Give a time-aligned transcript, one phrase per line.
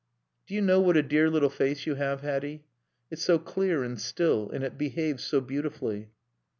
[0.47, 2.63] "Do you know what a dear little face you have, Hatty?
[3.11, 6.09] It's so clear and still and it behaves so beautifully."